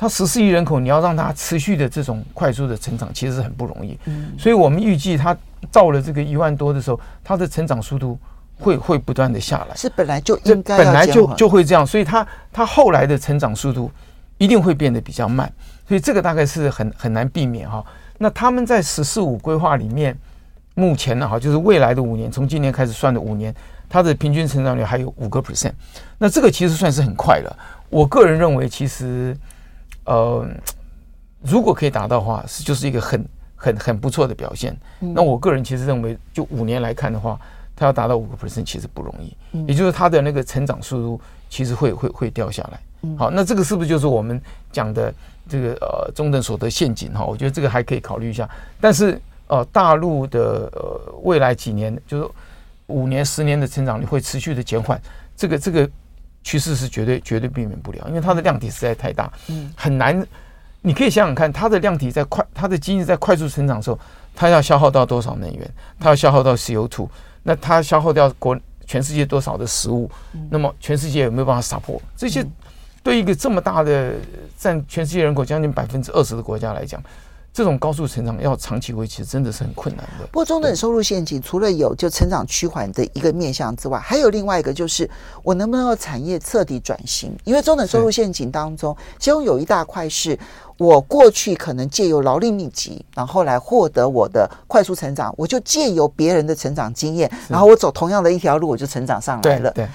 [0.00, 3.98] 它十四亿人口，你要让它持续的这种快速的成长，其实是很不容易。
[4.06, 5.36] 嗯，所以我们预计它
[5.70, 8.18] 到了这个一万多的时候，它的成长速度
[8.58, 9.76] 会会不断的下来。
[9.76, 13.90] 是本来就应该本来就就会这样，所以它它后来的成长速度
[14.38, 15.52] 一定会变得比较慢。
[15.86, 17.84] 所以这个大概是很很难避免哈。
[18.16, 20.16] 那他们在“十四五”规划里面，
[20.76, 23.54] 目前呢哈，就是未来的五年，从今年开始算的五年，
[23.86, 25.72] 它的平均成长率还有五个 percent。
[26.16, 27.54] 那这个其实算是很快了。
[27.90, 29.36] 我个人认为，其实。
[30.04, 30.46] 呃，
[31.42, 34.76] 如果可以达到的话，是就是一个很很很不错的表现。
[34.98, 37.38] 那我个人其实认为，就五年来看的话，
[37.76, 39.36] 它要达到五个 percent 其实不容易。
[39.66, 42.80] 也就是它的那个成长速度其实会会会掉下来。
[43.16, 44.40] 好，那这个是不是就是我们
[44.72, 45.12] 讲的
[45.48, 47.24] 这个呃中等所得陷阱哈？
[47.24, 48.48] 我觉得这个还可以考虑一下。
[48.80, 52.28] 但是呃，大陆的呃未来几年就是
[52.86, 55.00] 五年、十年的成长率会持续的减缓，
[55.36, 55.88] 这个这个。
[56.42, 60.26] 趋势是绝对绝对避免不了，因为它的量体实在太大，嗯，很难。
[60.82, 63.98] 你可以想想看，它的量体在快，它的经济在快速成长的时候，
[64.34, 65.70] 它要消耗到多少能源？
[65.98, 67.06] 它要消耗到 CO2，
[67.42, 70.10] 那它消耗掉国全世界多少的食物？
[70.48, 72.00] 那么全世界有没有办法 support？
[72.16, 72.42] 这些
[73.02, 74.14] 对一个这么大的
[74.56, 77.02] 占全世界人口将近百分之二十的国家来讲。
[77.52, 80.26] 这种高速成长要长期维持，真的是很困难的。
[80.26, 85.08] 不过，中等收入陷阱除了有就成长趋缓的一个面向之外，还有另外一个就是
[85.42, 87.36] 我能不能够产业彻底转型？
[87.44, 90.38] 因为中等收入陷阱当中，其中有一大块是
[90.78, 99.70] 我过去可能借由劳力密集，然后来获得我的快速成长，我就借由别人的成长经验，然后我走同样的一条路，我就成长上来了。
[99.72, 99.84] 对。
[99.84, 99.88] 对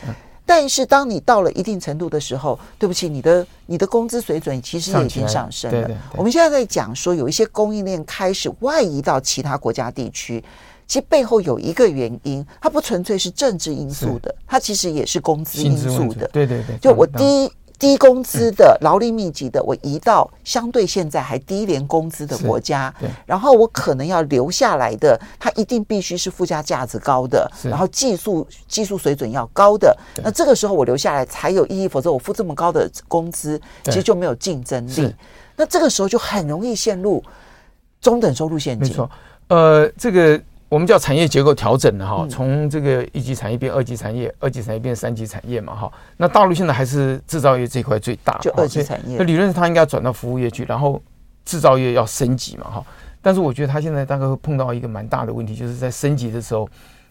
[0.46, 5.78] 但是当你到了一定程度的时候，对不起，你的你的工资水准其实也已经上升了。
[5.78, 10.44] 对对对，我们现在在讲说，有一些供应链开始外移到其他国家地区，
[10.88, 16.28] 其实背后有一个原因，它不纯粹是政治因素的，它其实也是工资因素的。
[16.28, 17.52] 对对对，就我第一。
[17.78, 22.94] 低工资的劳力密集的，我移到相对现在还低廉工资的国家，
[23.26, 35.14] 然后我可能要留下来的，它一定必须是附加价值高的，然后技术技术水准要高的，那这个时候我留下来才有意义，否则我付这么高的工资，其实就没有竞争力。
[35.56, 37.24] 那这个时候就很容易陷入
[38.00, 38.90] 中等收入陷阱。
[38.90, 39.12] 没错，
[39.50, 40.42] 呃，这个。
[40.68, 45.92] 我们叫产业结构调整的哈，从这个一级产业变二级产业，二级产业变三级产业嘛哈。
[46.18, 49.16] 那大陆现在还是制造业这一块最大，就二级产业。
[49.18, 51.00] 那理论上它应该要转到服务业去，然后
[51.46, 52.84] 制造业要升级嘛哈。
[53.22, 56.68] 但是我觉得它现在大概会碰到一个蛮大的问题，就是在升级的时候，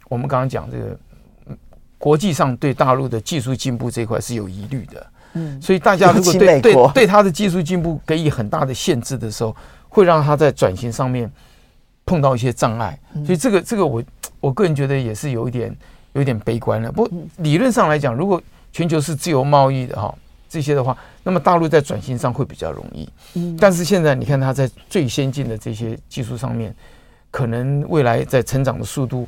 [0.09, 1.57] 我们刚刚讲这个
[1.97, 5.07] 国际上对大陆的技术进步这一块是有疑虑的。
[5.35, 9.55] 嗯，所以大家如果对对对它的技术进步给予很大的限制的时候，
[9.89, 11.31] 会让它在转型上面。
[12.07, 14.03] 碰到一些障碍，所以这个这个我
[14.41, 15.75] 我个人觉得也是有一点
[16.13, 16.93] 有一点悲观了。
[16.93, 18.41] 不过理论上来讲，如果
[18.73, 20.15] 全球是自由贸易的哈，
[20.49, 23.09] 这些的话，那么大陆在转型上会比较容易。
[23.35, 26.75] 嗯，但是现在你看它在最先进的这些技术上面，
[27.31, 29.27] 可能未来在成长的速度，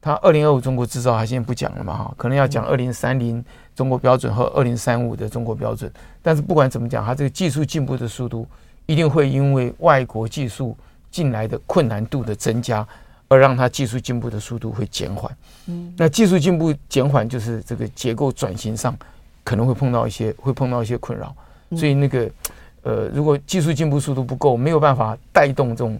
[0.00, 5.92] 它二零二五中国制造它现在不讲了嘛哈，可能要讲二零三零中国标准和二零三五的中国标准。
[6.22, 8.46] 但是不管怎么讲，它这个技术进步的速度
[8.86, 10.76] 一定会因为外国技术。
[11.12, 12.84] 进来的困难度的增加，
[13.28, 15.30] 而让它技术进步的速度会减缓。
[15.66, 18.96] 嗯，那技术进步减缓，就是这个结构转型上
[19.44, 21.32] 可能会碰到一些会碰到一些困扰。
[21.76, 22.28] 所以那个
[22.82, 25.96] 呃，如果技术进步速度不够，没有办法带动这种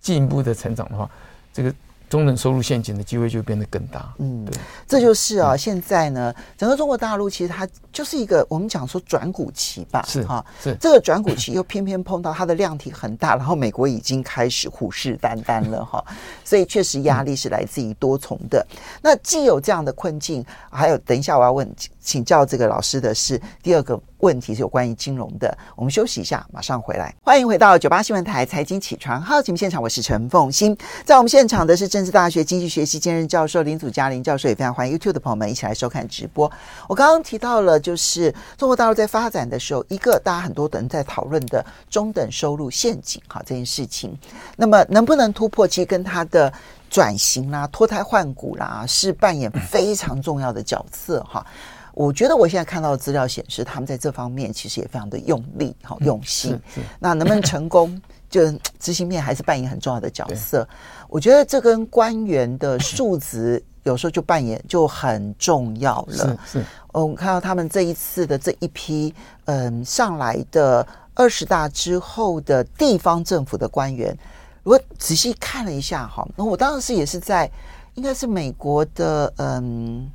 [0.00, 1.08] 进一步的成长的话，
[1.52, 1.72] 这个。
[2.10, 4.12] 中等收入陷阱的机会就变得更大。
[4.18, 16.04] 嗯，对，这就是啊，现在呢，整个中国大陆其实它就是一个我们讲说转股期吧，是哈，是这个转股期又偏偏碰到它的量体很大，然后美国已经开始虎视眈眈了哈，
[16.44, 18.66] 所以确实压力是来自于多重的。
[19.02, 21.68] 那既有这样的困境，还有等一下我要问
[22.00, 24.00] 请教这个老师的是第二个。
[24.20, 27.14] 问题是有关于金融的，我们休息一下，马上回来。
[27.22, 30.76] 欢迎回到九八新闻台财经起床号节目现场，我是陈凤欣。
[31.06, 36.52] 在我们现场的是政治大学经济学系兼任教授林祖嘉林教授，也非常欢迎 YouTube 的朋友们一起来收看直播。
[36.86, 44.16] 我刚刚提到了，就是中国大陆在发展的时候，一个大家很多人在讨论的中等收入陷阱，哈，这件事情，
[44.56, 46.52] 那么能不能突破，其实跟它的
[46.88, 51.44] 转型啦、脱胎换骨啦，是扮演非常重要的角色，哈。
[51.92, 56.58] 我觉得我现在看到的资料显示，他们在这方面其实也非常的用力、好用心。
[57.00, 60.66] 那能不能成功，就执行面还是扮演很重要的角色。
[61.08, 66.38] 我觉得这跟官员的素质有时候就扮演就很重要了。
[66.44, 69.14] 是，我们看到他们这一次的这一批
[69.44, 74.16] 嗯上来的二十大之后的地方政府的官员，
[74.62, 77.50] 如果仔细看了一下哈，那我当时也是在
[77.94, 80.10] 应该是美国的嗯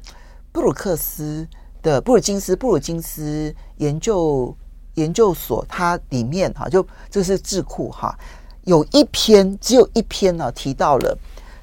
[0.51, 1.47] 布鲁克斯。
[1.85, 4.57] 的布鲁金斯布鲁金斯研究
[4.95, 8.17] 研究所，它里面哈，就这是智库哈，
[8.63, 11.15] 有一篇只有一篇呢，提到了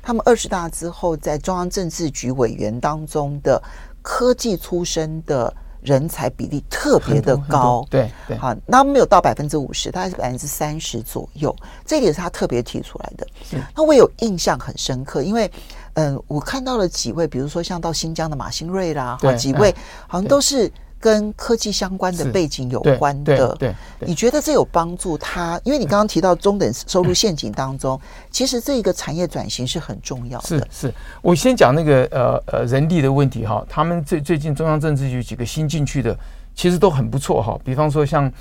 [0.02, 3.62] 他们二十大之后，在中央政治局委员当中的
[4.02, 11.54] 科技出身的人才比例特别的高，对对，好，那没有到百分之五十，大概是百分之三十左右，
[11.86, 13.26] 这也是他特别提出来的。
[13.74, 15.50] 那我有印象很深刻，因为。
[15.94, 19.70] 嗯，我看到了几位，比如说像到新疆的马兴瑞啦，好几位，
[20.08, 23.54] 好像都是跟科技相关的背景有关的。
[23.56, 25.60] 对，你觉得这有帮助他？
[25.64, 30.46] 因为你刚刚提到中等收入陷阱当中，其实这个产业转型是很重要的。
[30.46, 36.16] 是是，我先讲那个呃呃人力的问题哈，他们最最近中央政治局几个新进去的，
[36.54, 37.58] 其实都很不错哈。
[37.64, 38.32] 比方说像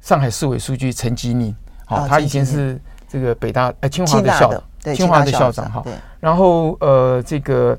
[0.00, 4.62] 上海市委书记陈吉宁，好，他以前是这个北大呃清华的校长。
[4.94, 5.82] 清华的校长哈，
[6.20, 7.74] 然后呃，这个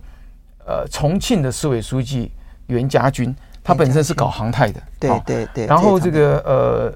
[0.66, 2.32] 呃，重庆的市委书记
[2.66, 5.66] 袁家军，他本身是搞航太的，对对对。
[5.66, 6.94] 然后这个呃，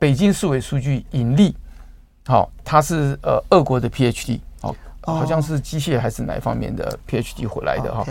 [0.00, 1.56] 北京市委书记尹力，
[2.26, 8.04] 好，他是呃，俄国的 PhD，好，好像是机械还是哪一方面的 PhD 回来的哈。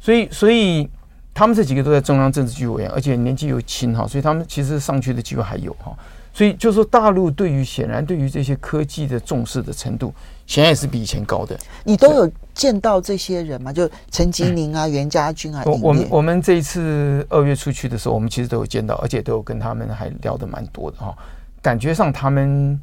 [0.00, 0.88] 所以，所以
[1.34, 5.94] 他们这几个都在中央政治局委员，而且年纪又轻哈，所以他们其实上去的机会还有哈。
[6.34, 10.12] 所以就是说，大陆对于显然对于这些科技的重视的程度，
[10.48, 11.56] 显然也是比以前高的。
[11.84, 13.72] 你都有见到这些人吗？
[13.72, 15.62] 就陈吉宁啊、 袁家军啊。
[15.64, 21.16] 我我们我们这一次二月出去的时候，我们其实都有见到，而且都有跟他们还聊得蛮多的哈。
[21.62, 22.76] 感觉上他们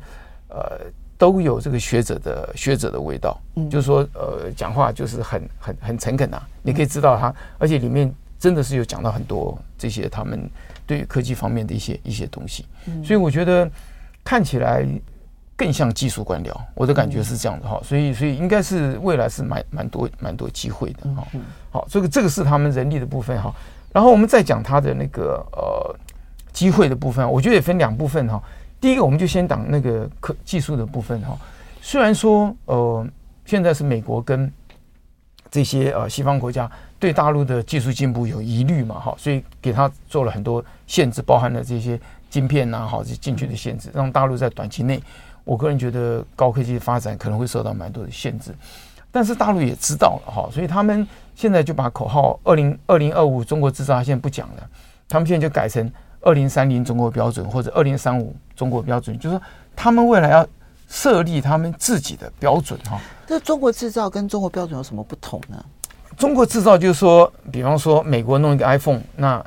[0.47, 0.79] 呃
[1.17, 6.41] 都有这个学者的学者的味道，嗯，就是说呃讲话就是很很很诚恳啊。
[6.63, 8.09] 你可以知道他，而且里面
[8.39, 10.49] 真的是有讲到很多这些他们。
[10.91, 12.65] 对于科技方面的一些一些东西，
[13.01, 13.71] 所以我觉得
[14.25, 14.85] 看起来
[15.55, 21.25] 更像技术官僚，我的感觉是这样的哈，所以所以应该是未来是蛮蛮多蛮多机会的哈。
[21.71, 23.55] 好，这个这个是他们人力的部分哈，
[23.93, 25.95] 然后我们再讲他的那个呃
[26.51, 28.43] 机会的部分，我觉得也分两部分哈。
[28.81, 31.37] 第一个，我们就先讲那个科技术的部分哈。
[31.81, 33.07] 虽然说呃
[33.45, 34.51] 现在是美国跟
[35.49, 36.69] 这些呃西方国家。
[37.01, 38.99] 对大陆的技术进步有疑虑嘛？
[38.99, 45.01] 哈，所以给他做了很多限制，包含了这些晶片呐，哈，这进去的限制，让大陆在短期内，
[45.43, 48.53] 我个人觉得高科技的发展可能会受到蛮多的限制。
[49.11, 54.69] 但是大陆也知道了哈，所以他们现在就把口号“二零二零二五中国制造”他现在不讲了，
[55.09, 59.41] 他们现在就改成“二零三零中国标准”或者“二零三五中国标准”，就是说
[59.75, 60.47] 他们未来要
[60.87, 63.01] 设立他们自己的标准哈。
[63.25, 65.65] 这中国制造跟中国标准有什么不同呢？
[66.17, 69.43] 中国制造就是说，比方说美国弄一个 iPhone，那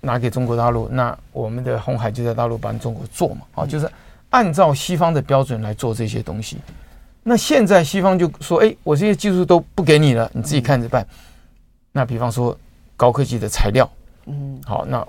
[0.00, 3.90] 拿给中国大陆，那我们的红海就在大陆帮中国做嘛，啊，就是
[4.30, 6.58] 按照西方的标准来做这些东西。
[7.22, 11.06] 那现在西方就说，哎，我这些技术都不给你了，你自己看着办。
[11.92, 12.56] 那比方说
[12.96, 13.88] 高科技的材料，
[14.26, 15.06] 嗯，好，那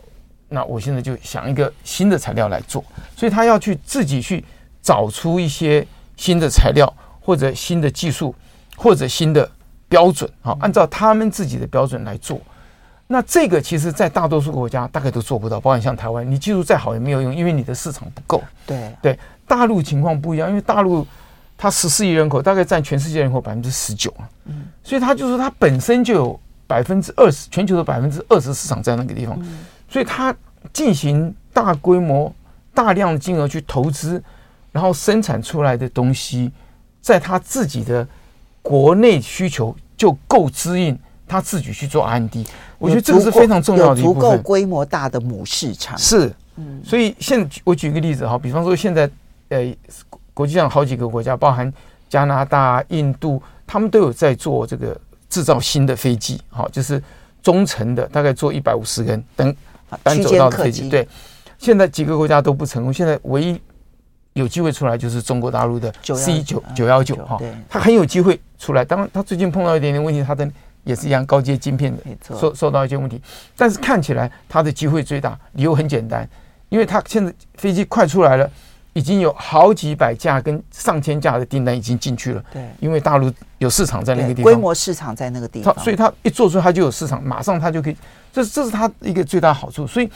[0.50, 2.84] 那我现在就想一个新的材料来做，
[3.16, 4.44] 所以他要去自己去
[4.82, 8.36] 找出一些新的材料，或者新的技术，
[8.76, 9.50] 或者新的。
[9.90, 12.40] 标准好，按照他们自己的标准来做。
[13.10, 18.44] 那这个其实，在大多数国家大概都做不到，包括像台湾，你技术再好也没有用，因为你的市场不够。
[18.66, 21.08] 对对，大陆情况不一样，因为大陆
[21.58, 24.28] 它十四亿人口，大概占全世界人口百分之十九啊。
[24.46, 29.42] 嗯，所以它就是它本身就有百分之二十，全球的百分之二十市场在那个地方，
[29.88, 30.36] 所以它
[30.74, 32.30] 进行大规模、
[32.74, 34.22] 大量的金额去投资，
[34.74, 36.52] 然后生产出来的东西，
[37.02, 38.06] 在它自己的
[38.68, 42.46] 国内需求就够支应，他自己去做 R&D。
[42.78, 44.22] 我觉得这个是非常重要的一部分。
[44.22, 49.10] 足够规模大的母市场是，嗯，所以现在我举个例子哈，比方说现在
[49.48, 49.74] 呃，
[50.34, 51.72] 国际上好几个国家，包含
[52.10, 55.00] 加拿大、印度，他们都有在做这个
[55.30, 57.02] 制造新的飞机，哈，就是
[57.42, 59.56] 中程的，大概做一百五十人等
[60.04, 60.90] 单走道的飞机。
[60.90, 61.08] 对，
[61.58, 63.60] 现在几个国家都不成功，现在唯一
[64.38, 68.86] 有机会出来就是中国大陆的 C 九九幺九哈，它很有机会出来。
[68.86, 70.50] 当然，它最近碰到一点点问题，它的。
[70.84, 72.02] 也是一样高阶晶片的，
[72.40, 73.22] 受受到一些问题，
[73.58, 76.26] 但是看起来它的机会最大，理由很简单，
[76.70, 78.50] 因为它现在飞机快出来了，
[78.94, 82.42] 已经有好几百架跟上千架的订单已经进去了。
[82.54, 87.98] 对，因为大陆有市场在那个地方，规模市场在那个地方，所以它一做出来它就有市场，马上它就可以，
[88.32, 89.86] 这这是它一个最大好处。
[89.86, 90.10] 所以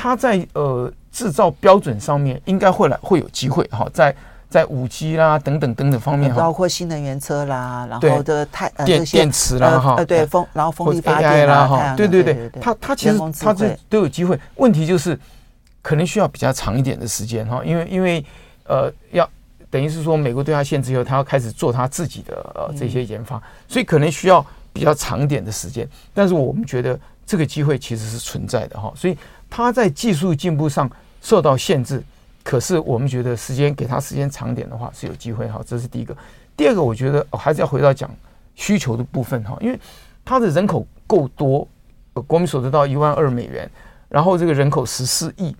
[0.00, 4.14] 它在呃制造标准上面应该会来会有机会哈，在。
[4.50, 15.16] 在五 G 啦等等等等方面，包括新能源车啦，然后的太电电池啦哈，呃对风，然后风力发电啦哈，对对对，它它其实它这都有机会，问题就是
[15.82, 18.24] 可能需要比较长一点的时间哈，因为因为
[18.64, 19.24] 呃要
[19.70, 29.16] 等于是说美国对它限制以后，它要开始做它自己的呃这些研发，所以可能需要比较长一点的时间，但是我们觉得这个机会其实是存在的哈，所以
[29.50, 30.88] 它在技术进步上
[31.20, 32.02] 受到限制。
[32.42, 36.16] 可是我们觉得时间给他时间长点的话是有机会哈，这是第一个。
[36.56, 38.10] 第二个，我觉得还是要回到讲
[38.54, 39.78] 需求的部分哈，因为
[40.24, 41.68] 他的人口够多，
[42.26, 43.70] 国民所得到一万二美元，
[44.08, 45.54] 然后这个人口十四亿，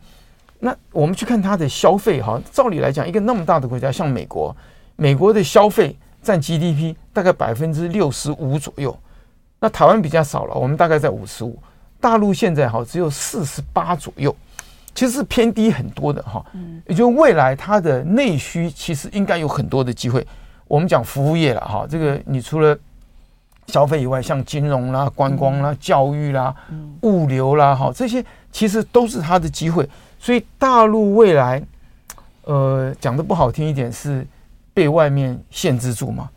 [0.59, 4.57] 那我们去看他的消费哈，照理来讲，一个那么大的国家像美国，
[4.97, 8.99] 美国的消费占 GDP 大概百分之六十五左右，
[9.61, 11.59] 那台湾比较少了，我们大概在五十五，
[12.01, 14.35] 大陆现在哈只有四十八左右。
[14.93, 16.45] 其实是偏低很多的哈，
[16.89, 20.27] 也就未来它的内需其实应该有很多的机会。
[20.67, 22.77] 我们讲服务业了哈，这个你除了
[23.69, 26.53] 消费以外，像金融啦、观光啦、教育啦、
[27.03, 29.89] 物流啦哈，这些其实都是它的机会。
[30.19, 31.63] 所以大陆未来，
[32.43, 34.27] 呃，讲的不好听一点是
[34.75, 36.29] 被外面限制住嘛。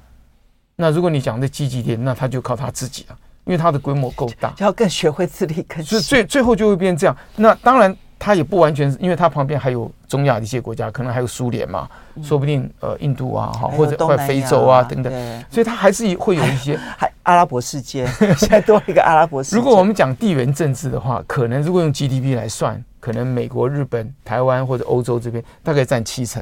[0.76, 6.00] 那如果你讲的积极点，那他就靠他自己了，因为它的规模够大，就要更学会自力更生。
[6.00, 7.16] 所以最最后就会变这样。
[7.36, 7.96] 那当然。
[8.20, 11.89] 它也不完全是，因为它旁边还有中亚的一些国家，可能还有苏联嘛，
[12.24, 15.12] 说不定呃印度啊，哈或者或者非洲啊等等，
[15.50, 18.08] 所以它还是会有一些 还阿拉伯世界，
[18.39, 19.58] 现在多了一个阿拉伯世界。
[19.58, 26.41] 如果我们讲地缘政治的话，可能如果用 GDP 来算，可能美国、日本、台湾或者欧洲这边大概占七成，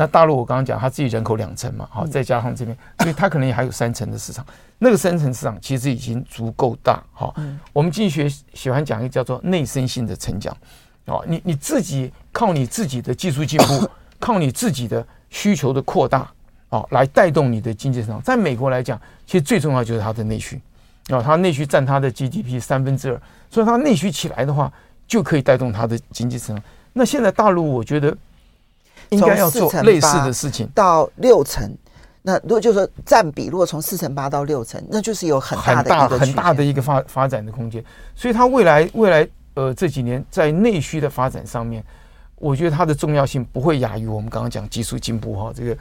[0.00, 4.46] 那大陆我刚刚讲它自己人口两成嘛，好再加上这边，所以它可能也还有三成的市场。
[4.78, 7.34] 那个三成市场其实已经足够大，好，
[7.72, 10.56] 我们经济学喜欢讲一个叫做内生性的成长。
[11.06, 13.90] 哦，你你自己靠你自己的技术进步，
[14.20, 16.30] 靠你自己的需求的扩大，
[16.68, 18.22] 哦，来带动你的经济增长。
[18.22, 18.96] 在美国来讲，
[19.26, 20.60] 其实最重要就是它的内需，
[21.08, 23.20] 哦，它内需占它的 GDP 三分之二，
[23.50, 24.72] 所以它内需起来的话，
[25.08, 26.64] 就可以带动它的经济增长。
[26.92, 28.16] 那现在大陆，我觉得
[29.10, 31.72] 应该要做类似的事情，到六成。
[32.22, 37.84] 那如果就是说占比，如果从四成八到六成，那就是有很大的很大很大的一个发发展的空间。
[38.14, 39.28] 所以它未来未来。
[39.54, 41.82] 呃，这几年在内需的发展上面，
[42.36, 45.76] 我觉得它的重要性不会亚于我们刚刚讲技术进步哈，这个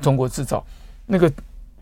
[0.00, 0.64] 中国制造
[1.04, 1.30] 那个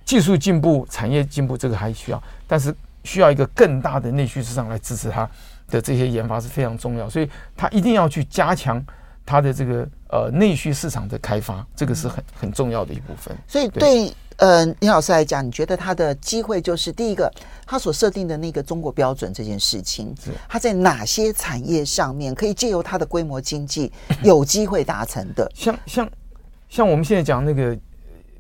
[0.05, 2.75] 技术进步、产业进步，这个还需要，但是
[3.05, 5.29] 需要一个更大的内需市场来支持它
[5.69, 8.85] 的这些研发是非常重要，所以它一定要去加强
[9.31, 13.37] 它的这个呃内需市场的开发，这个是很很重要的一部分。
[13.47, 14.13] 所以对。
[14.41, 17.31] 呃，林老师来讲，你觉得他的机会就是第一个，
[17.67, 20.15] 他所设定的那个中国标准这件事情，
[20.49, 25.47] 他在哪些产业上面可以借由它的规模经济有机会达成的？
[25.55, 26.11] 像像
[26.71, 27.77] 像我们现在讲那个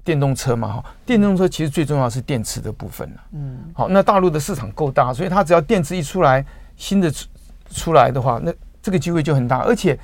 [0.02, 3.20] 电动车嘛，哈，电动车其实最重要是电池的部分了。
[3.32, 6.42] 嗯，好，那大陆的市场够大，所以它只要电池一出来，
[6.78, 7.28] 新的出
[7.70, 9.98] 出来的话，那这个机会就很大，而且。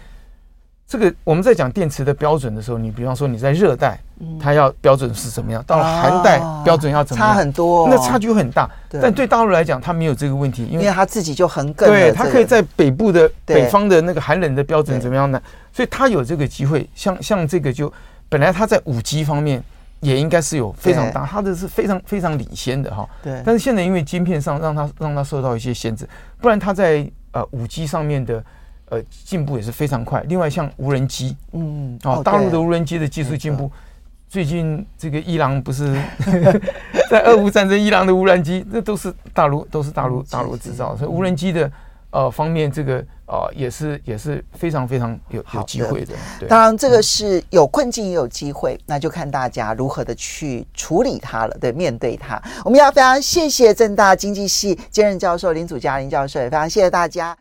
[0.88, 3.98] 这个我们在讲电池的标准的时候，你比方说你在热带，
[4.40, 5.60] 它要标准是怎么样？
[5.66, 7.34] 到了寒带标准要怎么样？
[7.34, 8.70] 差很多，那差距很大。
[8.88, 11.88] 但对大陆来讲，它没有这个问题，因为它自己就很更。
[11.88, 15.42] 对，它可以在北部的北方的那个寒冷的标准怎么样呢？
[15.72, 16.88] 所以它有这个机会。
[16.94, 17.92] 像像这个就
[18.28, 19.60] 本来它在五 G 方面
[19.98, 23.04] 也应该是有非常大，它的是非常非常领先的哈。
[23.24, 23.42] 对。
[23.44, 26.08] 但是现在因为晶片上让它让它受到一些限制，
[26.40, 28.40] 不然它在呃五 G 上面的。
[28.88, 30.22] 呃，进步也是非常快。
[30.28, 33.70] 另外，像无人机，嗯，哦，大陆的无人机的技术进步，
[34.28, 36.00] 最近这个伊朗不是
[37.10, 41.70] 在俄乌战争，伊朗的无人机那都是大陆都是大陆大陆制造，所以无人机的
[42.10, 46.14] 呃方面，这个啊、呃、也是也是非常非常有有机会的。
[46.38, 52.40] 对，当然这个是有困境也有机会，那就看大家如何的去处理它了，对，面对它。
[52.64, 57.34] 我们要非常谢谢正大经济系兼任教授林祖嘉林教授，也非常谢谢大家。